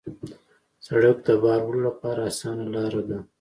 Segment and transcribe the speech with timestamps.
[0.85, 3.19] سړک د بار وړلو لپاره اسانه لاره ده.